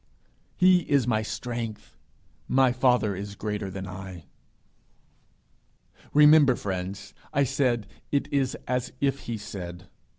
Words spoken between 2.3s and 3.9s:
My father is greater than